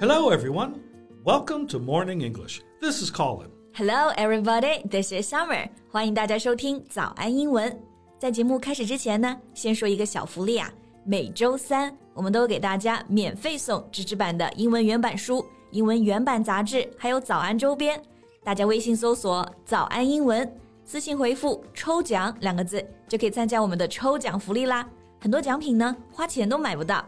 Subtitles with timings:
[0.00, 0.80] Hello, everyone.
[1.24, 2.60] Welcome to Morning English.
[2.80, 3.48] This is Colin.
[3.74, 4.82] Hello, everybody.
[4.88, 5.68] This is Summer.
[5.90, 7.78] 欢迎大家收听早安英文。
[8.18, 10.72] 在节目开始之前呢，先说一个小福利啊。
[11.04, 18.00] 每周三，我们都给大家免费送纸质版的英文原版书、英文原版杂志，还有早安周边。
[18.42, 20.50] 大家微信搜索“早安英文”，
[20.84, 24.88] 私信回复“抽奖”两个字，就可以参加我们的抽奖福利啦。
[25.20, 27.04] 很多奖品呢，花钱都买不到。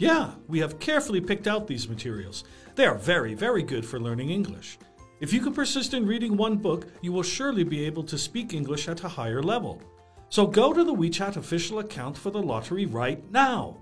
[0.00, 2.44] Yeah, we have carefully picked out these materials.
[2.74, 4.78] They are very, very good for learning English.
[5.20, 8.54] If you can persist in reading one book, you will surely be able to speak
[8.54, 9.82] English at a higher level.
[10.30, 13.76] So go to the WeChat official account for the lottery right now.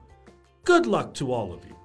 [0.65, 1.78] Good luck to all of you.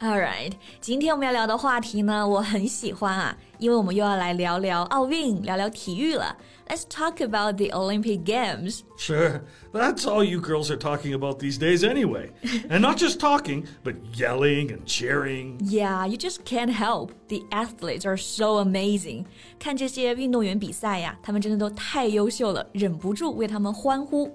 [0.00, 6.36] All right，今天我们要聊的话题呢，我很喜欢啊，因为我们又要来聊聊奥运，聊聊体育了。
[6.68, 8.82] Let's talk about the Olympic Games.
[8.96, 9.40] Sure,
[9.72, 12.30] that's all you girls are talking about these days anyway.
[12.68, 15.58] and not just talking, but yelling and cheering.
[15.62, 17.10] Yeah, you just can't help.
[17.26, 19.24] The athletes are so amazing.
[19.58, 24.30] 看这些运动员比赛呀，他们真的都太优秀了，忍不住为他们欢呼。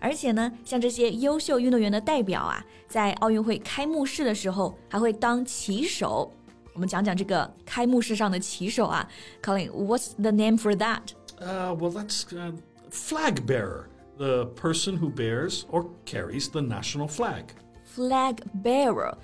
[0.00, 6.32] 而且呢，像这些优秀运动员的代表啊，在奥运会开幕式的时候还会当旗手。
[6.74, 9.08] 我们讲讲这个开幕式上的旗手啊，
[9.42, 12.52] Colin，what's the name for that？Uh, well, that's uh,
[12.90, 13.86] flag bearer,
[14.18, 17.44] the person who bears or carries the national flag.
[17.84, 19.14] Flag bearer,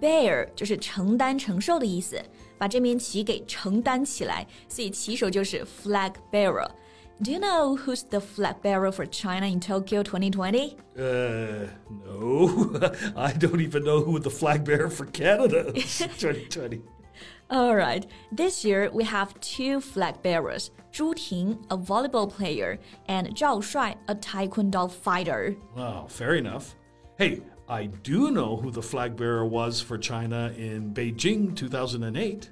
[0.00, 2.18] bear 就是承担、承受的意思，
[2.56, 6.66] 把这面旗给承担起来，所以旗手就是 flag bearer。
[7.21, 10.77] Do you know who's the flag bearer for China in Tokyo 2020?
[10.97, 11.01] Uh,
[12.05, 12.91] no.
[13.15, 16.81] I don't even know who the flag bearer for Canada is 2020.
[17.49, 18.05] All right.
[18.31, 23.95] This year we have two flag bearers: Zhu Ting, a volleyball player, and Zhao Shuai,
[24.07, 25.55] a taekwondo fighter.
[25.75, 26.75] Wow, fair enough.
[27.17, 32.49] Hey, I do know who the flag bearer was for China in Beijing 2008.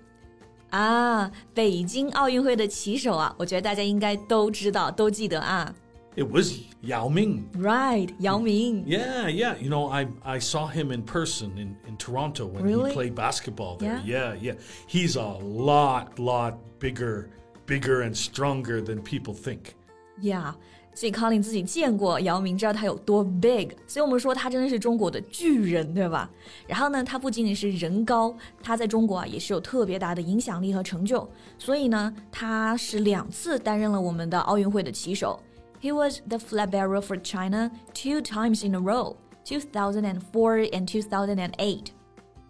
[0.74, 5.74] 啊，北京奥运会的旗手啊，我觉得大家应该都知道，都记得啊。
[6.16, 7.44] It was Yao Ming.
[7.56, 8.84] Right, Yao Ming.
[8.84, 9.56] Yeah, yeah.
[9.56, 12.90] You know, I I saw him in person in, in Toronto when really?
[12.90, 14.02] he played basketball there.
[14.04, 14.34] Yeah?
[14.34, 14.54] yeah, yeah.
[14.88, 17.30] He's a lot, lot bigger,
[17.66, 19.76] bigger and stronger than people think.
[20.20, 20.54] Yeah.
[20.94, 26.28] 所以康林自己见过姚明，知道他有多 big，所以我们说他真的是中国的巨人，对吧？
[26.66, 31.26] 然后呢，他不仅仅是人高，他在中国啊也是有特别大的影响力和成就。
[31.58, 35.40] 所以呢，他是两次担任了我们的奥运会的旗手。
[35.80, 39.14] He was the flag bearer for China two times in a row,
[39.46, 41.84] 2004 and 2008.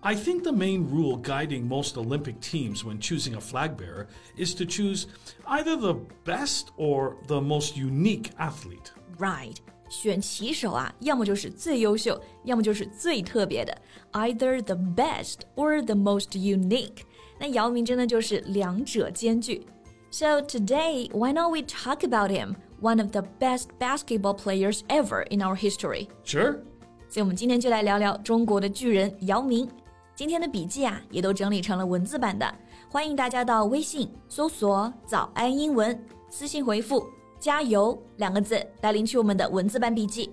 [0.04, 4.54] I think the main rule guiding most Olympic teams when choosing a flag bearer is
[4.54, 5.06] to choose
[5.46, 5.94] either the
[6.24, 8.92] best or the most unique athlete.
[9.18, 9.56] Right.
[9.90, 13.76] 选旗手啊，要么就是最优秀，要么就是最特别的，
[14.12, 17.02] either the best or the most unique。
[17.38, 19.66] 那姚明真的就是两者兼具。
[20.12, 25.40] So today, why not we talk about him, one of the best basketball players ever in
[25.40, 26.08] our history?
[26.24, 26.60] Sure.
[27.08, 29.68] 所以我们今天就来聊聊中国的巨人姚明。
[30.15, 32.49] 今天的笔记啊，也都整理成了文字版的，
[32.87, 37.05] 欢迎大家到微信搜索“早安英文”，私信回复
[37.37, 40.29] “加油”两个字来领取我们的文字版笔记。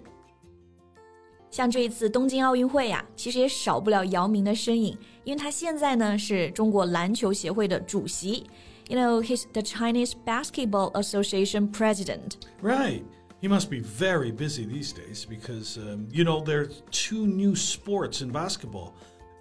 [1.50, 8.46] 像这一次东京奥运会呀，其实也少不了姚明的身影，因为他现在呢是中国篮球协会的主席。
[8.86, 12.34] You know, he's the Chinese Basketball Association president.
[12.62, 13.02] Right.
[13.40, 15.76] He must be very busy these days because,
[16.12, 18.92] you know, there are two new sports in basketball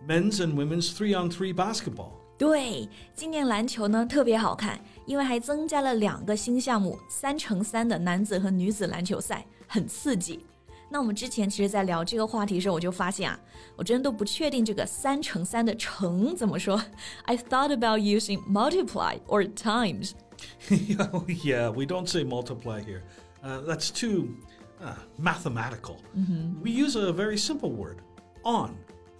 [0.06, 2.12] men's and women's three on three basketball.
[2.38, 10.44] 对，今年篮球呢特别好看，因为还增加了两个新项目，三乘三的男子和女子篮球赛，很刺激。
[10.88, 13.40] 那我们之前其实，在聊这个话题的时候，我就发现啊，
[13.74, 16.80] 我真的都不确定这个三乘三的乘怎么说。
[17.24, 20.12] I thought about using multiply or times.
[20.68, 23.02] yeah, we don't say multiply here.
[23.42, 24.36] Uh, that's too
[24.80, 25.96] uh, mathematical.
[26.16, 26.62] Mm-hmm.
[26.62, 27.96] We use a very simple word,
[28.44, 28.76] on.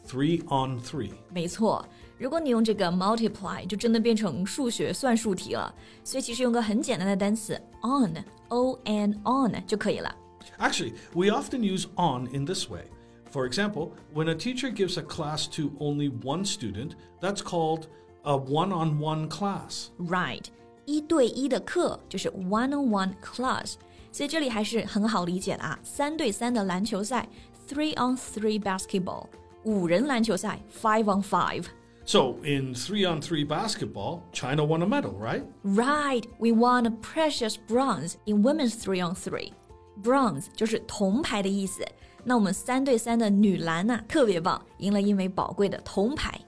[0.07, 1.85] Three on three，没错。
[2.17, 5.75] 如果你用这个 multiply，就真的变成数学算术题了。
[6.05, 10.15] 所以其实用个很简单的单词 on，o n on 就可以了。
[10.59, 12.85] Actually, we often use on in this way.
[13.33, 17.87] For example, when a teacher gives a class to only one student, that's called
[18.23, 19.89] a one-on-one class.
[19.99, 20.45] Right，
[20.85, 23.75] 一对一的课就是 one-on-one class。
[24.13, 27.29] 所以这里还是很好理解的啊，三对三的篮球赛，
[27.69, 29.27] three on three basketball。
[29.64, 31.66] 五人篮球赛 five on five.
[32.04, 35.44] So in three on three basketball, China won a medal, right?
[35.64, 39.54] Right, we won a precious bronze in women's three on three.
[40.02, 41.86] Bronze 就是铜牌的意思。
[42.24, 46.40] 那我们三对三的女篮呢、啊，特别棒，赢了一枚宝贵的铜牌。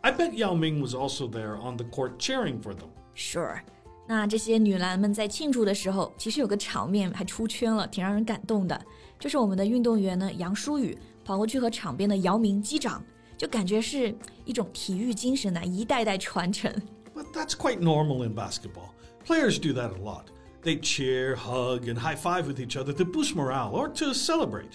[0.00, 2.88] I bet Yao Ming was also there on the court cheering for them.
[3.14, 3.60] Sure.
[4.06, 8.78] 那这些女篮们在庆祝的时候，其实有个场面还出圈了，挺让人感动的。
[9.18, 13.02] 就是我们的运动员呢，杨舒予跑过去和场边的姚明击掌，
[13.36, 16.72] 就感觉是一种体育精神呐、一代代传承。
[17.14, 18.90] But that's quite normal in basketball.
[19.26, 20.26] Players do that a lot.
[20.62, 24.72] They cheer, hug, and high five with each other to boost morale or to celebrate.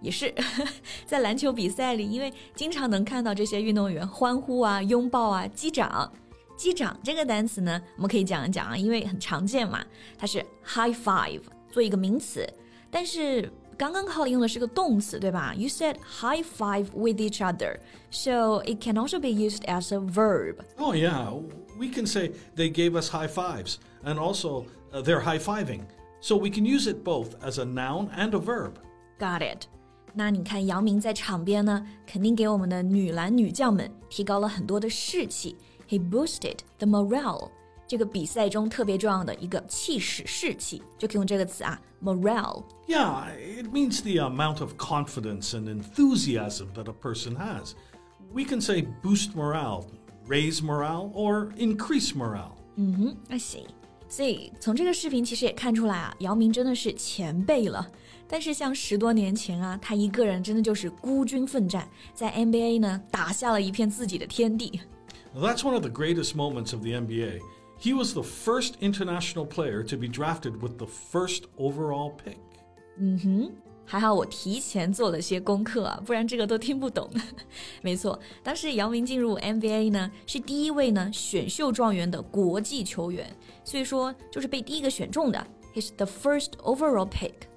[0.00, 0.34] 也是
[1.06, 6.12] 在篮球比赛里，因为经常能看到这些运动员欢呼啊、拥抱啊、击掌。
[6.56, 9.84] 击掌这个单词呢，我们可以讲一讲啊，因为很常见嘛，
[10.16, 11.40] 它是 high five
[11.70, 12.48] 做一个名词，
[12.90, 15.53] 但是刚刚 Colin 用的是个动词，对吧？
[15.55, 17.77] You said high five with each other,
[18.09, 20.55] so it can also be used as a verb.
[20.77, 21.31] Oh, yeah.
[21.77, 25.81] We can say they gave us high fives, and also uh, they're high fiving.
[26.21, 28.77] So we can use it both as a noun and a verb.
[29.19, 29.67] Got it.
[30.15, 35.55] 那你看姚明在场边呢，肯定给我们的女篮女将们提高了很多的士气。
[35.87, 37.51] He boosted the morale，
[37.91, 42.63] 这个比赛中特别重要的一个气势、士气，就可以用这个词啊，morale。
[42.87, 47.71] Yeah, it means the amount of confidence and enthusiasm that a person has.
[48.33, 49.85] We can say boost morale,
[50.27, 52.57] raise morale, or increase morale.
[52.75, 53.65] 嗯哼，I see。
[54.09, 57.89] 所以从这个视频其实也看出来啊，姚明真的是前辈了。
[58.27, 64.81] 但是像十多年前啊，他一个人真的就是孤军奋战，在 NBA 呢打下了一片自己的天地。
[65.33, 67.39] That's one of the greatest moments of the NBA.
[67.81, 72.37] He was the first international player to be drafted with the first overall pick.
[73.85, 77.09] 还好我提前做了些功课啊，不然这个都听不懂。
[77.81, 83.33] 没错，当时姚明进入 NBA 呢，是第一位呢选秀状元的国际球员，
[83.63, 85.47] 所以说就是被第一个选中的。
[85.73, 87.47] He's the first overall pick。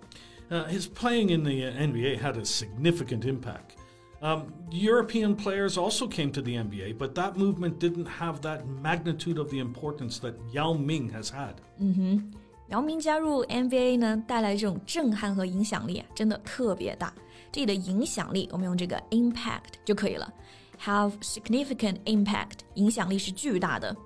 [0.50, 3.76] Uh, his playing in the uh, NBA had a significant impact.
[4.22, 9.38] Um, European players also came to the NBA, but that movement didn't have that magnitude
[9.38, 11.54] of the importance that Yao Ming has had.
[12.68, 17.12] 姚明加入 NBA 呢，带来这种震撼和影响力啊，真的特别大。
[17.50, 20.32] 这里的影响力，我们用这个 impact 就可以了。
[20.84, 23.96] Have significant impact，影响力是巨大的。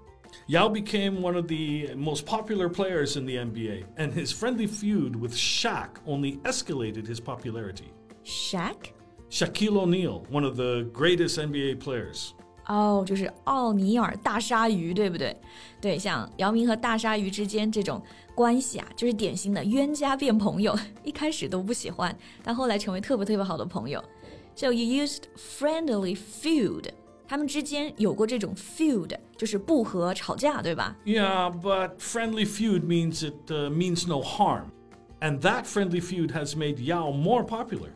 [0.47, 5.17] Yao became one of the most popular players in the NBA, and his friendly feud
[5.17, 7.93] with Shaq only escalated his popularity.
[8.25, 8.93] Shaq，
[9.31, 12.31] Shaquille O'Neal, one of the greatest NBA players.
[12.67, 15.37] 哦，就是奥尼尔大鲨鱼，对不对？
[15.81, 18.03] 对，像姚明和大鲨鱼之间这种
[18.35, 24.03] 关系啊，就是典型的冤家变朋友，一开始都不喜欢，但后来成为特别特别好的朋友。
[24.55, 26.85] So you used friendly feud，
[27.29, 30.97] 他们之间有过这种 feud，就是不和、吵架，对吧？
[31.05, 34.67] Yeah, but friendly feud means it uh, means no harm.
[35.21, 37.91] And that friendly feud has made Yao more popular.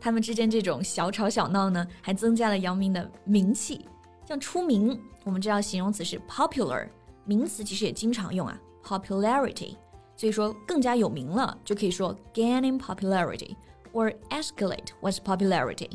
[0.00, 3.86] 他们之间这种小吵小闹呢，还增加了姚明的名气。
[4.26, 6.88] 像出名，我们知道形容词是 popular，
[7.24, 9.76] 名词其实也经常用啊，popularity。
[10.16, 13.56] 所以说更加有名了，就可以说 gaining popularity
[13.92, 15.90] or escalate one's popularity。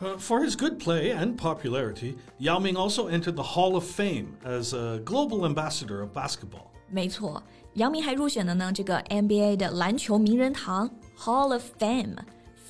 [0.00, 4.36] Uh, for his good play and popularity, Yao Ming also entered the Hall of Fame
[4.44, 6.66] as a global ambassador of basketball.
[6.90, 7.42] 没错，
[7.74, 12.16] 姚明还入选了呢这个 NBA 的篮球名人堂 Hall of Fame。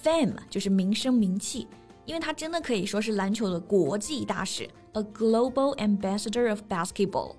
[0.03, 1.67] Fame 就是名声名气，
[2.05, 7.35] 因为他真的可以说是篮球的国际大使，a global ambassador of basketball。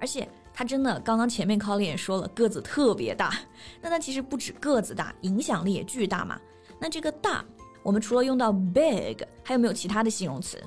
[0.00, 3.32] 而且他真的，刚刚前面 Colin 也说了，个子特别大。
[3.80, 6.40] 那他其实不止个子大，影响力也巨大嘛。
[6.80, 7.44] 那这个大，
[7.82, 10.62] 我们除了用到 big，还有没有其他的形容词？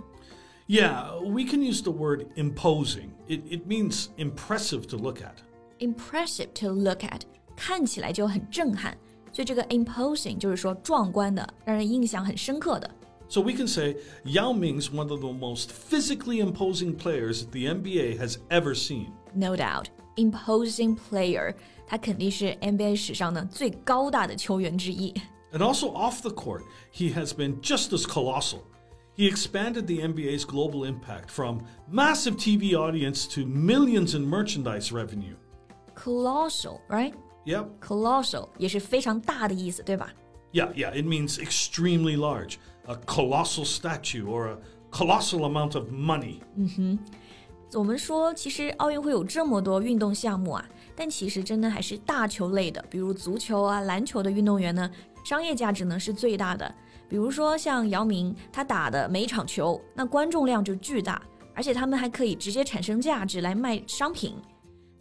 [0.68, 3.10] Yeah, we can use the word imposing.
[3.28, 5.38] It, it means impressive to look at.
[5.80, 7.22] impressive to look at，
[7.56, 8.96] 看起来就很震撼。
[9.34, 12.90] 所以这个 imposing 就是说壮观的，让人印象很深刻的。
[13.28, 13.96] So we can say
[14.26, 19.12] Yao Ming's one of the most physically imposing players that the NBA has ever seen.
[19.34, 19.86] No doubt,
[20.16, 21.54] imposing player，
[21.86, 25.14] 他肯定是 NBA 史上呢最高大的球员之一。
[25.52, 28.62] And also off the court, he has been just as colossal.
[29.16, 31.62] He expanded the NBA's global impact from
[31.92, 35.36] massive TV audience to millions in merchandise revenue.
[35.94, 37.14] Colossal, right?
[37.46, 37.66] Yep.
[37.82, 40.12] Colossal 也是非常大的意思，对吧？
[40.52, 42.56] Yeah, yeah, it means extremely large.
[42.88, 44.58] A colossal statue or a
[44.92, 46.40] colossal amount of money.
[47.74, 54.90] 我们说，其实奥运会有这么多运动项目啊，但其实真的还是大球类的，比如足球啊、篮球的运动员呢，
[55.24, 56.74] 商业价值呢是最大的。
[57.08, 61.22] 比如说像姚明，他打的每一场球，那观众量就巨大，
[61.54, 64.36] 而且他们还可以直接产生价值来卖商品。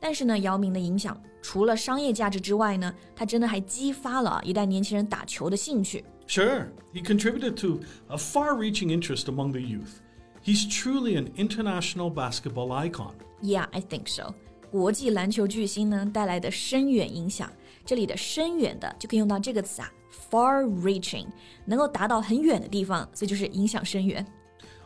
[0.02, 6.04] 但是呢，姚明的影响除了商业价值之外呢，他真的还激发了一代年轻人打球的兴趣。
[6.26, 10.00] Sure, he contributed to a far reaching interest among the youth.
[10.44, 13.14] He's truly an international basketball icon.
[13.42, 14.34] Yeah, I think so.
[14.70, 17.50] 国际篮球巨星呢带来的深远影响，
[17.84, 19.90] 这里的深远的就可以用到这个词啊，
[20.30, 21.26] far-reaching，
[21.64, 24.24] 能够达到很远的地方，所以就是影响深远。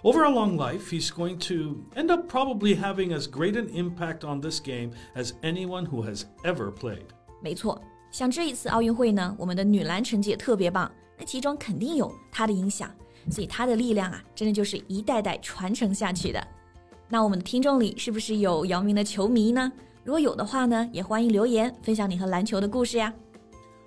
[0.03, 4.25] Over a long life, he's going to end up probably having as great an impact
[4.25, 7.07] on this game as anyone who has ever played.
[7.41, 12.91] 没错，像这一次奥运会呢，我们的女篮成绩也特别棒，那其中肯定有她的影响，
[13.31, 16.45] 所以她的力量啊，真的就是一代代传承下去的。
[17.09, 19.71] 那我们的听众里是不是有姚明的球迷呢？
[20.03, 23.13] 如果有的话呢，也欢迎留言分享你和篮球的故事呀。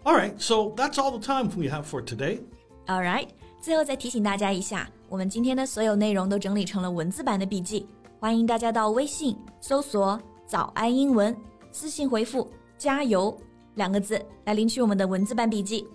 [0.05, 2.39] All right, so that's all the time we have for today.
[2.87, 3.27] All right，
[3.59, 7.87] 最后再提醒大家一下， 我们今天的所有内容都整理成了文字版的笔记，
[8.19, 11.35] 欢迎大家到微信搜索“早安英文”，
[11.71, 12.47] 私信回复“
[12.77, 13.35] 加油”
[13.75, 15.87] 两个字来领取我们的文字版笔记。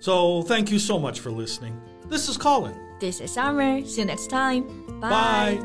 [0.00, 1.74] So thank you so much for listening.
[2.10, 2.74] This is Colin.
[2.98, 3.84] This is Summer.
[3.84, 4.64] See you next time.
[5.00, 5.58] Bye.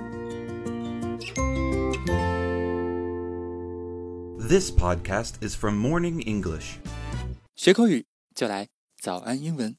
[4.47, 6.77] This podcast is from Morning English.
[7.55, 8.67] 学口语就来
[9.01, 9.75] 早安英文。